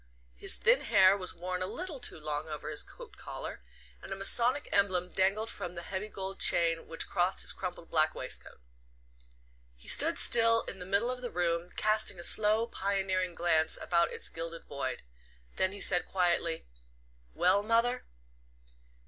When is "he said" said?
15.71-16.05